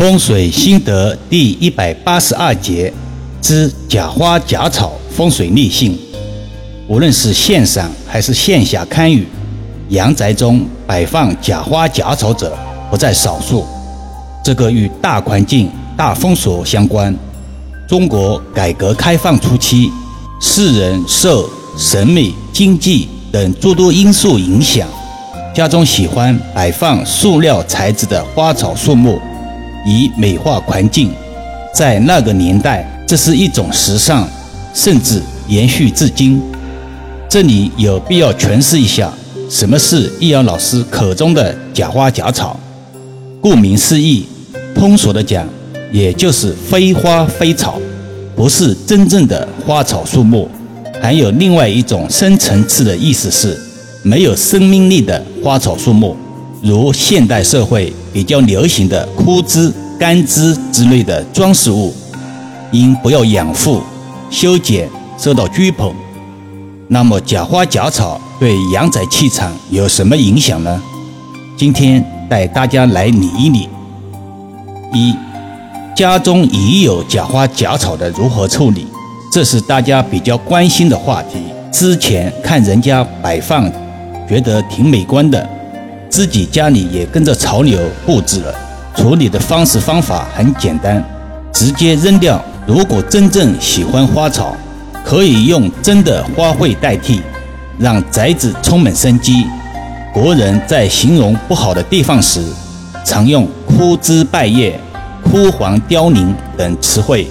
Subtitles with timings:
[0.00, 2.90] 风水心得第一百八十二节
[3.42, 5.94] 之假花假草风水逆性。
[6.88, 9.26] 无论是线上还是线下堪舆，
[9.90, 12.56] 阳宅中摆放假花假草者
[12.90, 13.66] 不在少数。
[14.42, 17.14] 这个与大环境、大风俗相关。
[17.86, 19.90] 中国改革开放初期，
[20.40, 21.46] 世人受
[21.76, 24.88] 审美、经济等诸多因素影响，
[25.54, 29.20] 家中喜欢摆放塑料材质的花草树木。
[29.86, 31.10] 以美化环境，
[31.74, 34.28] 在那个年代，这是一种时尚，
[34.74, 36.40] 甚至延续至今。
[37.28, 39.12] 这里有必要诠释一下，
[39.48, 42.58] 什么是易阳老师口中的假花假草。
[43.40, 44.26] 顾名思义，
[44.74, 45.46] 通俗的讲，
[45.92, 47.80] 也就是非花非草，
[48.36, 50.48] 不是真正的花草树木。
[51.00, 53.58] 还有另外一种深层次的意思是，
[54.02, 56.14] 没有生命力的花草树木。
[56.62, 61.94] 如现代社会比较流行的枯枝、干枝之类的装饰物，
[62.70, 63.80] 因不要养护、
[64.30, 65.94] 修剪受到追捧。
[66.88, 70.82] 那么假花假草对阳宅气场有什么影响呢？
[71.56, 73.68] 今天带大家来理一理：
[74.92, 75.14] 一、
[75.94, 78.86] 家中已有假花假草的如何处理？
[79.32, 81.38] 这是大家比较关心的话题。
[81.70, 83.70] 之前看人家摆放，
[84.28, 85.48] 觉得挺美观的。
[86.10, 88.52] 自己家里也跟着潮流布置了，
[88.96, 91.02] 处理的方式方法很简单，
[91.52, 92.44] 直接扔掉。
[92.66, 94.56] 如果真正喜欢花草，
[95.04, 97.22] 可以用真的花卉代替，
[97.78, 99.46] 让宅子充满生机。
[100.12, 102.44] 国人在形容不好的地方时，
[103.04, 104.78] 常用枯枝败叶、
[105.22, 107.28] 枯黄凋零等词汇，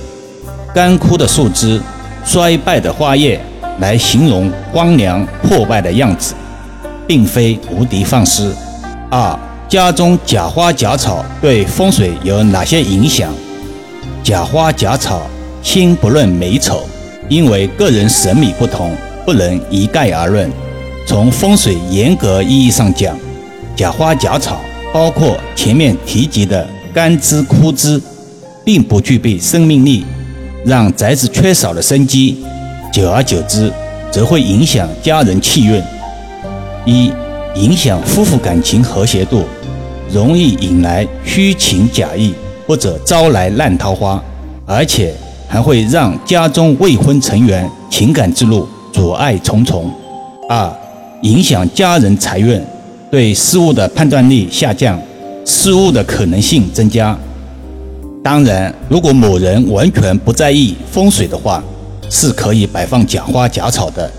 [0.73, 1.81] 干枯的树枝、
[2.25, 3.39] 衰败的花叶
[3.79, 6.33] 来形容荒凉破败的样子，
[7.05, 8.53] 并非无的放矢。
[9.09, 13.33] 二、家中假花假草对风水有哪些影响？
[14.23, 15.23] 假花假草，
[15.63, 16.83] 先不论美丑，
[17.27, 20.51] 因为个人审美不同，不能一概而论。
[21.07, 23.17] 从风水严格意义上讲，
[23.75, 24.59] 假花假草
[24.93, 27.99] 包括前面提及的干枝枯枝，
[28.63, 30.05] 并不具备生命力，
[30.63, 32.45] 让宅子缺少了生机。
[32.93, 33.73] 久而久之，
[34.11, 35.81] 则会影响家人气运。
[36.85, 37.11] 一
[37.59, 39.43] 影响夫妇感情和谐度，
[40.13, 42.33] 容易引来虚情假意
[42.65, 44.23] 或者招来烂桃花，
[44.65, 45.13] 而且
[45.45, 49.91] 还会让家中未婚成员情感之路阻碍重重。
[50.47, 50.73] 二、
[51.23, 52.61] 影响家人财运，
[53.11, 54.97] 对事物的判断力下降，
[55.45, 57.17] 失误的可能性增加。
[58.23, 61.61] 当然，如果某人完全不在意风水的话，
[62.09, 64.09] 是可以摆放假花假草的，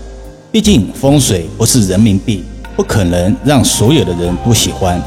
[0.51, 2.43] 毕竟风水不是人民币。
[2.75, 5.01] 不可能让所有的人都喜欢，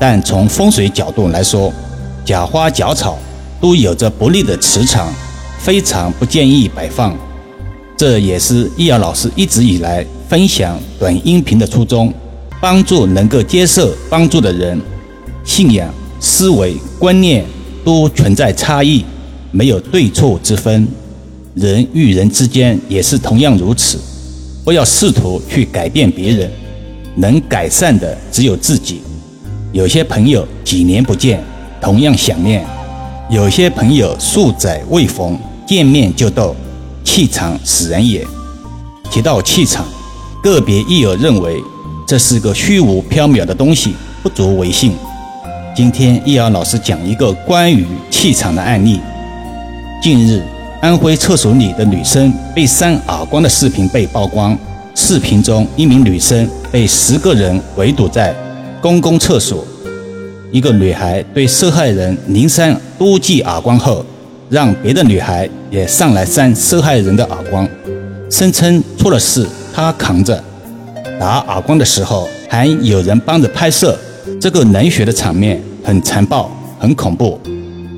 [0.00, 1.72] 但从风水角度来说，
[2.24, 3.18] 假花假草
[3.60, 5.12] 都有着不利的磁场，
[5.58, 7.16] 非常不建议摆放。
[7.96, 12.12] 这也是易遥老师一直以来分享短音频的初衷，
[12.60, 14.80] 帮助能够接受帮助的人。
[15.44, 15.88] 信仰、
[16.20, 17.44] 思维、观念
[17.84, 19.04] 都存在差异，
[19.50, 20.86] 没有对错之分，
[21.54, 23.98] 人与人之间也是同样如此。
[24.64, 26.50] 不要试图去改变别人。
[27.16, 29.02] 能改善的只有自己。
[29.72, 31.42] 有些朋友几年不见，
[31.80, 32.62] 同样想念；
[33.28, 36.54] 有些朋友数载未逢，见面就斗，
[37.04, 38.26] 气场使人也。
[39.10, 39.84] 提到气场，
[40.42, 41.62] 个别益友认为
[42.06, 44.92] 这是个虚无缥缈的东西，不足为信。
[45.74, 49.00] 今天易遥老师讲一个关于气场的案例。
[50.02, 50.42] 近日，
[50.80, 54.56] 安徽厕所里的女生被扇耳光的视频被曝光。
[55.08, 58.34] 视频中，一名女生被十个人围堵在
[58.82, 59.64] 公共厕所。
[60.50, 64.04] 一个女孩对受害人连扇多记耳光后，
[64.48, 67.68] 让别的女孩也上来扇受害人的耳光，
[68.28, 70.42] 声称出了事她扛着。
[71.20, 73.96] 打耳光的时候，还有人帮着拍摄。
[74.40, 76.50] 这个冷血的场面很残暴，
[76.80, 77.40] 很恐怖。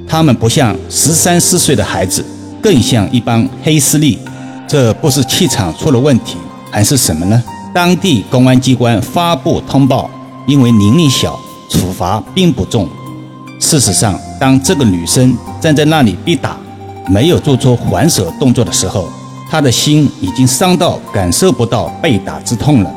[0.06, 2.22] 他们不像十三四岁的孩子，
[2.60, 4.18] 更像一帮黑势力。
[4.66, 6.36] 这不是气场出了问题。
[6.70, 7.42] 还是什么呢？
[7.74, 10.10] 当地公安机关发布通报，
[10.46, 11.38] 因为年龄小，
[11.68, 12.88] 处罚并不重。
[13.60, 16.56] 事实上，当这个女生站在那里被打，
[17.08, 19.08] 没有做出还手动作的时候，
[19.50, 22.90] 她的心已经伤到感受不到被打之痛了。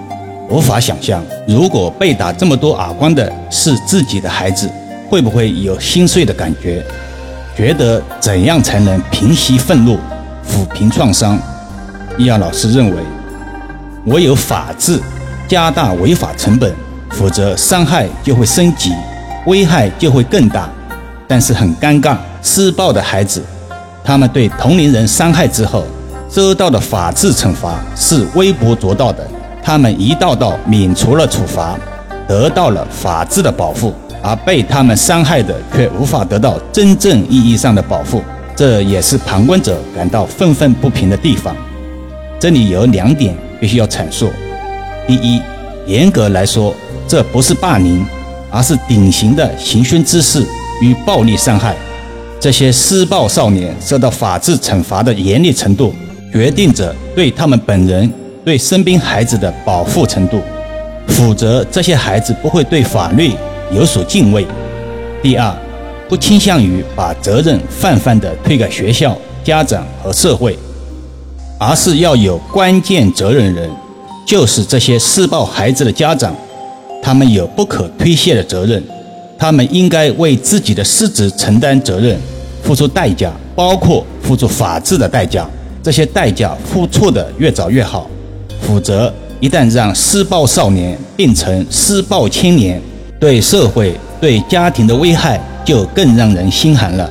[0.50, 4.70] 无法想象，如果被打这么多耳光的是自己的孩子，
[5.10, 6.86] 会不会有心碎的感觉？
[7.56, 9.98] 觉得怎样才能平息愤怒、
[10.48, 11.40] 抚平创伤？
[12.18, 12.98] 易阳老师认为。
[14.06, 15.00] 唯有法治
[15.48, 16.74] 加大违法成本，
[17.12, 18.92] 否则伤害就会升级，
[19.46, 20.70] 危害就会更大。
[21.28, 23.44] 但是很尴尬，施暴的孩子，
[24.04, 25.86] 他们对同龄人伤害之后，
[26.30, 29.26] 收到的法治惩罚是微不足道的。
[29.64, 31.78] 他们一道道免除了处罚，
[32.28, 33.94] 得到了法治的保护，
[34.24, 38.24] 而被他们伤害的却无法得到真正意义上的保护，
[38.56, 41.56] 这也是旁观者感到愤愤不平的地方。
[42.40, 44.30] 这里有两点必须要阐述：
[45.08, 45.40] 第一，
[45.86, 46.76] 严格来说，
[47.08, 48.06] 这不是霸凌，
[48.50, 50.44] 而是典型的刑讯滋事
[50.82, 51.74] 与暴力伤害。
[52.40, 55.94] 这些施暴少年受到法治惩罚的严厉程度，
[56.34, 58.12] 决定着对他们本人。
[58.44, 60.42] 对身边孩子的保护程度，
[61.10, 63.34] 否则这些孩子不会对法律
[63.72, 64.48] 有所敬畏。
[65.22, 65.56] 第二，
[66.10, 70.58] 不倾向于把责任泛泛地推给学校、家长和社会，
[71.64, 73.70] 而是要有关键责任人，
[74.26, 76.36] 就是这些施暴孩子的家长，
[77.04, 78.84] 他们有不可推卸的责任，
[79.38, 82.20] 他们应该为自己的失职承担责任，
[82.64, 85.48] 付出代价，包括付出法治的代价。
[85.84, 88.10] 这些代价付出的越早越好。
[88.62, 92.82] 否则，一旦让施暴少年变成施暴青年，
[93.20, 97.08] 对社会、对家庭的危害就更让人心寒了。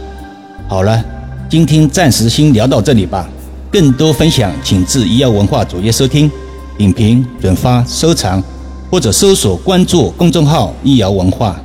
[0.66, 1.00] 好了，
[1.48, 3.28] 今天暂时先聊到这里吧。
[3.70, 6.28] 更多分享，请至医药文化主页收听、
[6.76, 8.42] 点评、转发、收藏，
[8.90, 11.60] 或者搜索关注公众号“医药文化”。